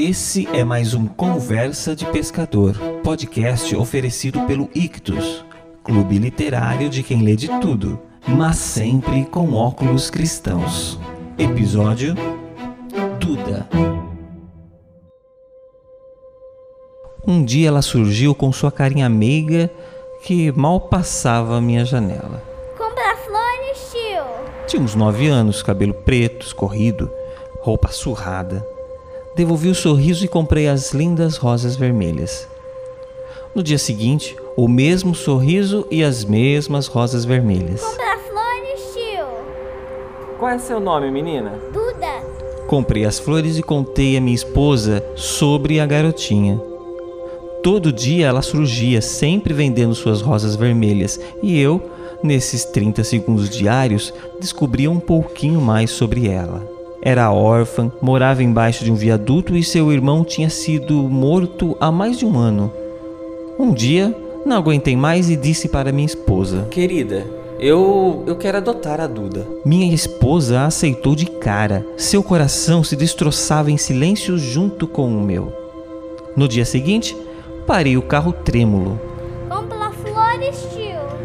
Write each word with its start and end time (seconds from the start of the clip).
Esse 0.00 0.46
é 0.54 0.62
mais 0.62 0.94
um 0.94 1.08
Conversa 1.08 1.96
de 1.96 2.06
Pescador, 2.06 2.78
podcast 3.02 3.74
oferecido 3.74 4.40
pelo 4.42 4.70
Ictus, 4.72 5.44
clube 5.82 6.18
literário 6.18 6.88
de 6.88 7.02
quem 7.02 7.24
lê 7.24 7.34
de 7.34 7.48
tudo, 7.58 7.98
mas 8.28 8.58
sempre 8.58 9.24
com 9.24 9.54
óculos 9.54 10.08
cristãos. 10.08 11.00
Episódio 11.36 12.14
Duda. 13.18 13.68
Um 17.26 17.44
dia 17.44 17.66
ela 17.66 17.82
surgiu 17.82 18.36
com 18.36 18.52
sua 18.52 18.70
carinha 18.70 19.08
meiga 19.08 19.68
que 20.22 20.52
mal 20.52 20.78
passava 20.78 21.56
a 21.56 21.60
minha 21.60 21.84
janela. 21.84 22.40
Comprar 22.78 23.16
flores, 23.16 23.90
tio. 23.90 24.22
Tinha 24.68 24.80
uns 24.80 24.94
nove 24.94 25.26
anos, 25.26 25.60
cabelo 25.60 25.92
preto, 25.92 26.46
escorrido, 26.46 27.10
roupa 27.62 27.88
surrada. 27.88 28.77
Devolvi 29.38 29.68
o 29.68 29.74
sorriso 29.74 30.24
e 30.24 30.28
comprei 30.28 30.66
as 30.66 30.92
lindas 30.92 31.36
rosas 31.36 31.76
vermelhas. 31.76 32.48
No 33.54 33.62
dia 33.62 33.78
seguinte, 33.78 34.36
o 34.56 34.66
mesmo 34.66 35.14
sorriso 35.14 35.86
e 35.92 36.02
as 36.02 36.24
mesmas 36.24 36.88
rosas 36.88 37.24
vermelhas. 37.24 37.80
Comprar 37.80 38.18
flores, 38.18 38.80
tio. 38.92 39.26
Qual 40.40 40.50
é 40.50 40.58
seu 40.58 40.80
nome, 40.80 41.08
menina? 41.12 41.52
Duda. 41.72 42.66
Comprei 42.66 43.04
as 43.04 43.20
flores 43.20 43.56
e 43.56 43.62
contei 43.62 44.16
à 44.16 44.20
minha 44.20 44.34
esposa 44.34 45.04
sobre 45.14 45.78
a 45.78 45.86
garotinha. 45.86 46.60
Todo 47.62 47.92
dia 47.92 48.26
ela 48.26 48.42
surgia, 48.42 49.00
sempre 49.00 49.54
vendendo 49.54 49.94
suas 49.94 50.20
rosas 50.20 50.56
vermelhas, 50.56 51.20
e 51.40 51.60
eu, 51.60 51.80
nesses 52.24 52.64
30 52.64 53.04
segundos 53.04 53.48
diários, 53.48 54.12
descobria 54.40 54.90
um 54.90 54.98
pouquinho 54.98 55.60
mais 55.60 55.92
sobre 55.92 56.26
ela. 56.26 56.77
Era 57.00 57.30
órfã, 57.32 57.92
morava 58.02 58.42
embaixo 58.42 58.84
de 58.84 58.90
um 58.90 58.96
viaduto 58.96 59.56
e 59.56 59.62
seu 59.62 59.92
irmão 59.92 60.24
tinha 60.24 60.50
sido 60.50 60.94
morto 60.94 61.76
há 61.80 61.92
mais 61.92 62.18
de 62.18 62.26
um 62.26 62.36
ano. 62.36 62.72
Um 63.58 63.72
dia, 63.72 64.14
não 64.44 64.56
aguentei 64.56 64.96
mais 64.96 65.30
e 65.30 65.36
disse 65.36 65.68
para 65.68 65.92
minha 65.92 66.06
esposa: 66.06 66.66
Querida, 66.70 67.24
eu, 67.58 68.22
eu 68.26 68.36
quero 68.36 68.58
adotar 68.58 69.00
a 69.00 69.06
Duda. 69.06 69.46
Minha 69.64 69.92
esposa 69.92 70.62
aceitou 70.62 71.14
de 71.14 71.26
cara. 71.26 71.84
Seu 71.96 72.22
coração 72.22 72.84
se 72.84 72.94
destroçava 72.94 73.70
em 73.70 73.76
silêncio 73.76 74.38
junto 74.38 74.86
com 74.86 75.08
o 75.08 75.20
meu. 75.20 75.52
No 76.36 76.46
dia 76.46 76.64
seguinte, 76.64 77.16
parei 77.66 77.96
o 77.96 78.02
carro 78.02 78.32
trêmulo. 78.32 79.00
Comprar 79.48 79.92
flores, 79.92 80.66
tio. 80.72 81.17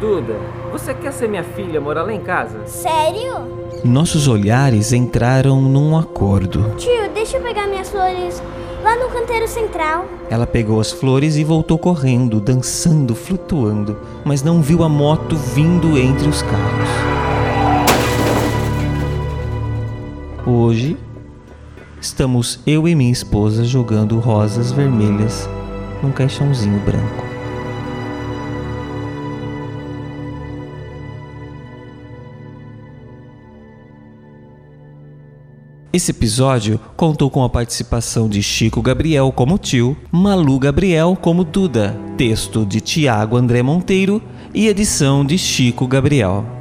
Duda, 0.00 0.36
você 0.70 0.92
quer 0.92 1.12
ser 1.12 1.26
minha 1.26 1.42
filha, 1.42 1.80
morar 1.80 2.02
lá 2.02 2.12
em 2.12 2.20
casa? 2.20 2.66
Sério? 2.66 3.56
Nossos 3.82 4.28
olhares 4.28 4.92
entraram 4.92 5.60
num 5.60 5.96
acordo. 5.96 6.74
Tio, 6.76 7.08
deixa 7.14 7.38
eu 7.38 7.42
pegar 7.42 7.66
minhas 7.66 7.88
flores 7.88 8.42
lá 8.82 8.94
no 8.96 9.08
canteiro 9.08 9.48
central. 9.48 10.04
Ela 10.28 10.46
pegou 10.46 10.80
as 10.80 10.92
flores 10.92 11.36
e 11.36 11.44
voltou 11.44 11.78
correndo, 11.78 12.40
dançando, 12.40 13.14
flutuando, 13.14 13.96
mas 14.24 14.42
não 14.42 14.60
viu 14.60 14.82
a 14.84 14.88
moto 14.88 15.34
vindo 15.34 15.96
entre 15.96 16.28
os 16.28 16.42
carros. 16.42 16.88
Hoje, 20.46 20.96
estamos 22.00 22.60
eu 22.66 22.86
e 22.86 22.94
minha 22.94 23.10
esposa 23.10 23.64
jogando 23.64 24.18
rosas 24.18 24.72
vermelhas 24.72 25.48
num 26.02 26.12
caixãozinho 26.12 26.78
branco. 26.80 27.25
Esse 35.96 36.10
episódio 36.10 36.78
contou 36.94 37.30
com 37.30 37.42
a 37.42 37.48
participação 37.48 38.28
de 38.28 38.42
Chico 38.42 38.82
Gabriel 38.82 39.32
como 39.32 39.56
tio, 39.56 39.96
Malu 40.12 40.58
Gabriel 40.58 41.16
como 41.18 41.42
Duda, 41.42 41.98
texto 42.18 42.66
de 42.66 42.82
Tiago 42.82 43.34
André 43.34 43.62
Monteiro 43.62 44.20
e 44.52 44.68
edição 44.68 45.24
de 45.24 45.38
Chico 45.38 45.86
Gabriel. 45.86 46.55